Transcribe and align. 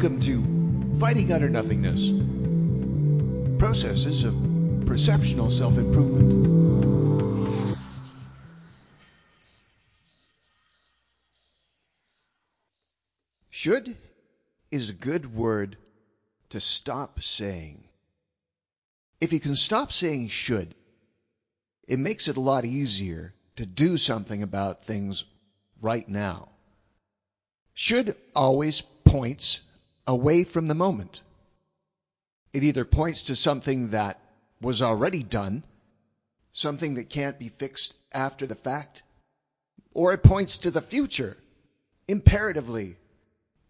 Welcome 0.00 0.22
to 0.22 0.98
Fighting 0.98 1.30
Utter 1.30 1.50
Nothingness 1.50 2.08
Processes 3.58 4.24
of 4.24 4.34
Perceptional 4.86 5.50
Self 5.50 5.76
Improvement. 5.76 7.76
Should 13.50 13.94
is 14.70 14.88
a 14.88 14.94
good 14.94 15.34
word 15.34 15.76
to 16.48 16.62
stop 16.62 17.20
saying. 17.20 17.84
If 19.20 19.34
you 19.34 19.40
can 19.40 19.54
stop 19.54 19.92
saying 19.92 20.28
should, 20.28 20.74
it 21.86 21.98
makes 21.98 22.26
it 22.26 22.38
a 22.38 22.40
lot 22.40 22.64
easier 22.64 23.34
to 23.56 23.66
do 23.66 23.98
something 23.98 24.42
about 24.42 24.86
things 24.86 25.26
right 25.82 26.08
now. 26.08 26.48
Should 27.74 28.16
always 28.34 28.80
points 29.04 29.60
away 30.10 30.42
from 30.42 30.66
the 30.66 30.74
moment. 30.74 31.22
It 32.52 32.64
either 32.64 32.84
points 32.84 33.22
to 33.24 33.36
something 33.36 33.90
that 33.90 34.18
was 34.60 34.82
already 34.82 35.22
done, 35.22 35.62
something 36.52 36.94
that 36.94 37.08
can't 37.08 37.38
be 37.38 37.48
fixed 37.48 37.94
after 38.10 38.44
the 38.44 38.56
fact, 38.56 39.02
or 39.94 40.12
it 40.12 40.24
points 40.24 40.58
to 40.58 40.72
the 40.72 40.82
future, 40.82 41.36
imperatively, 42.08 42.96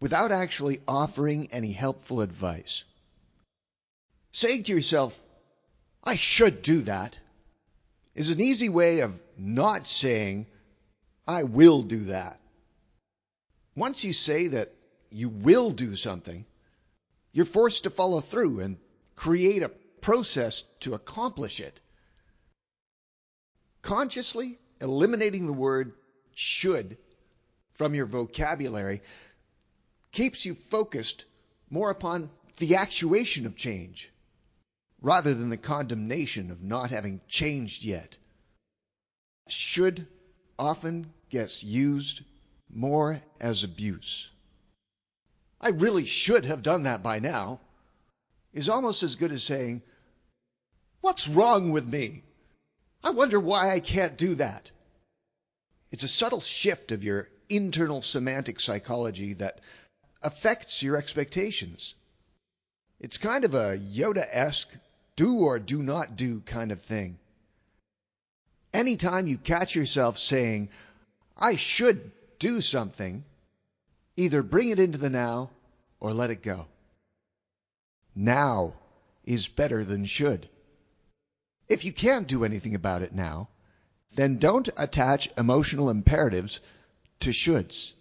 without 0.01 0.33
actually 0.33 0.81
offering 0.89 1.49
any 1.53 1.73
helpful 1.73 2.23
advice. 2.23 2.85
Saying 4.33 4.63
to 4.63 4.73
yourself, 4.73 5.21
I 6.03 6.17
should 6.17 6.63
do 6.63 6.81
that, 6.83 7.19
is 8.15 8.31
an 8.31 8.41
easy 8.41 8.71
way 8.71 9.01
of 9.01 9.13
not 9.37 9.87
saying, 9.87 10.47
I 11.27 11.43
will 11.43 11.83
do 11.83 12.05
that. 12.05 12.41
Once 13.77 14.05
you 14.05 14.15
say 14.15 14.47
that 14.49 14.73
you 15.11 15.29
will 15.29 15.71
do 15.71 15.97
something, 15.97 16.45
you're 17.33 17.45
forced 17.45 17.85
to 17.85 17.91
follow 17.91 18.21
through 18.21 18.61
and 18.61 18.79
create 19.17 19.63
a 19.63 19.69
process 20.01 20.65
to 20.81 20.95
accomplish 20.95 21.61
it. 21.61 21.81
Consciously 23.83 24.59
eliminating 24.81 25.47
the 25.47 25.53
word 25.53 25.93
should 26.35 26.97
from 27.75 27.95
your 27.95 28.07
vocabulary 28.07 29.03
keeps 30.13 30.45
you 30.45 30.55
focused 30.55 31.25
more 31.71 31.91
upon 31.91 32.31
the 32.57 32.77
actuation 32.77 33.47
of 33.47 33.57
change 33.57 34.11
rather 35.01 35.35
than 35.35 35.51
the 35.51 35.57
condemnation 35.57 36.51
of 36.51 36.63
not 36.63 36.91
having 36.91 37.21
changed 37.27 37.85
yet. 37.85 38.17
Should 39.49 40.07
often 40.59 41.13
gets 41.31 41.63
used 41.63 42.21
more 42.73 43.23
as 43.41 43.65
abuse. 43.65 44.29
I 45.61 45.71
really 45.71 46.07
should 46.07 46.45
have 46.47 46.63
done 46.63 46.85
that 46.85 47.03
by 47.03 47.19
now 47.19 47.61
is 48.53 48.69
almost 48.69 49.03
as 49.03 49.17
good 49.17 49.33
as 49.33 49.45
saying, 49.45 49.83
What's 51.01 51.29
wrong 51.29 51.71
with 51.71 51.87
me? 51.87 52.25
I 53.03 53.11
wonder 53.11 53.41
why 53.41 53.71
I 53.71 53.81
can't 53.81 54.19
do 54.19 54.35
that. 54.37 54.71
It's 55.91 56.05
a 56.05 56.09
subtle 56.09 56.41
shift 56.41 56.93
of 56.93 57.05
your 57.05 57.29
internal 57.49 58.03
semantic 58.03 58.61
psychology 58.61 59.35
that 59.35 59.61
affects 60.23 60.83
your 60.83 60.97
expectations. 60.97 61.95
It's 63.01 63.19
kind 63.19 63.45
of 63.45 63.55
a 63.55 63.79
Yoda 63.79 64.27
esque 64.31 64.69
do 65.17 65.41
or 65.41 65.59
do 65.59 65.83
not 65.83 66.17
do 66.17 66.41
kind 66.41 66.71
of 66.71 66.83
thing. 66.83 67.19
Anytime 68.73 69.27
you 69.27 69.39
catch 69.39 69.75
yourself 69.75 70.19
saying, 70.19 70.69
I 71.37 71.57
should 71.57 72.13
do 72.39 72.61
something, 72.61 73.25
either 74.21 74.43
bring 74.43 74.69
it 74.69 74.79
into 74.79 74.99
the 74.99 75.11
now 75.11 75.51
or 75.99 76.13
let 76.13 76.31
it 76.31 76.43
go. 76.43 76.67
Now 78.15 78.75
is 79.25 79.49
better 79.49 79.85
than 79.85 80.05
should. 80.05 80.49
If 81.69 81.85
you 81.85 81.93
can't 81.93 82.29
do 82.29 82.45
anything 82.45 82.75
about 82.75 83.03
it 83.03 83.15
now, 83.15 83.49
then 84.17 84.39
don't 84.39 84.69
attach 84.77 85.31
emotional 85.39 85.89
imperatives 85.89 86.61
to 87.21 87.31
shoulds. 87.31 87.93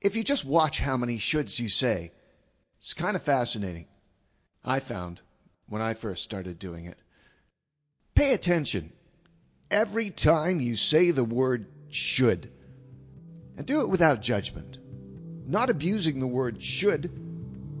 If 0.00 0.14
you 0.16 0.22
just 0.22 0.44
watch 0.44 0.78
how 0.78 0.96
many 0.96 1.18
shoulds 1.18 1.58
you 1.58 1.68
say, 1.68 2.12
it's 2.78 2.94
kind 2.94 3.16
of 3.16 3.22
fascinating. 3.22 3.86
I 4.64 4.80
found 4.80 5.20
when 5.68 5.82
I 5.82 5.94
first 5.94 6.22
started 6.22 6.58
doing 6.58 6.86
it. 6.86 6.98
Pay 8.14 8.34
attention 8.34 8.92
every 9.70 10.10
time 10.10 10.60
you 10.60 10.76
say 10.76 11.10
the 11.10 11.24
word 11.24 11.66
should. 11.90 12.50
And 13.56 13.66
do 13.66 13.80
it 13.80 13.88
without 13.88 14.22
judgment, 14.22 14.78
not 15.48 15.70
abusing 15.70 16.20
the 16.20 16.26
word 16.26 16.62
should 16.62 17.10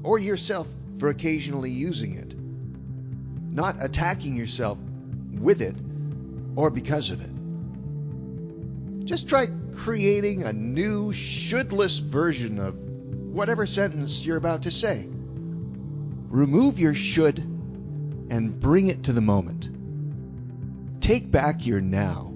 or 0.02 0.18
yourself 0.18 0.66
for 0.98 1.10
occasionally 1.10 1.70
using 1.70 2.14
it, 2.14 2.34
not 3.54 3.76
attacking 3.84 4.34
yourself 4.34 4.78
with 5.34 5.60
it 5.60 5.76
or 6.56 6.70
because 6.70 7.10
of 7.10 7.20
it. 7.20 9.04
Just 9.04 9.28
try 9.28 9.48
creating 9.76 10.44
a 10.44 10.52
new 10.52 11.12
shouldless 11.12 11.98
version 11.98 12.58
of 12.58 12.74
whatever 12.74 13.66
sentence 13.66 14.24
you're 14.24 14.38
about 14.38 14.62
to 14.62 14.70
say. 14.70 15.06
Remove 15.06 16.78
your 16.78 16.94
should 16.94 17.38
and 17.38 18.58
bring 18.58 18.88
it 18.88 19.04
to 19.04 19.12
the 19.12 19.20
moment. 19.20 19.70
Take 21.02 21.30
back 21.30 21.66
your 21.66 21.82
now. 21.82 22.32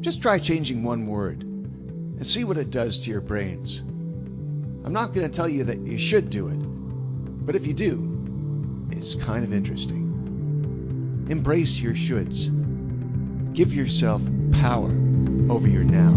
Just 0.00 0.20
try 0.20 0.38
changing 0.38 0.82
one 0.82 1.06
word 1.06 1.42
and 1.42 2.26
see 2.26 2.44
what 2.44 2.58
it 2.58 2.70
does 2.70 2.98
to 3.00 3.10
your 3.10 3.20
brains. 3.22 3.82
I'm 4.84 4.92
not 4.92 5.12
going 5.12 5.30
to 5.30 5.34
tell 5.34 5.48
you 5.48 5.64
that 5.64 5.80
you 5.80 5.98
should 5.98 6.30
do 6.30 6.48
it, 6.48 6.56
but 7.46 7.54
if 7.54 7.66
you 7.66 7.74
do, 7.74 8.88
it's 8.90 9.14
kind 9.14 9.44
of 9.44 9.52
interesting. 9.52 11.26
Embrace 11.28 11.78
your 11.78 11.94
shoulds. 11.94 12.48
Give 13.52 13.72
yourself 13.72 14.22
power 14.52 14.90
over 15.50 15.68
your 15.68 15.84
now. 15.84 16.10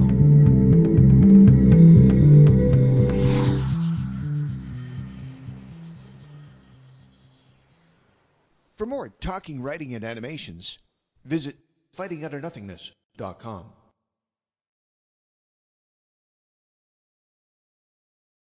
For 8.78 8.85
more 8.85 9.09
talking, 9.09 9.62
writing, 9.62 9.94
and 9.94 10.03
animations, 10.03 10.78
visit 11.25 11.57
fightingutternothingness.com. 11.97 13.66